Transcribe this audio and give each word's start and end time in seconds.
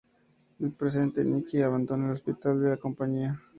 En 0.59 0.65
el 0.65 0.71
presente 0.71 1.23
Niki 1.23 1.61
abandona 1.61 2.07
el 2.07 2.13
hospital 2.13 2.59
de 2.59 2.69
La 2.69 2.77
Compañía. 2.77 3.39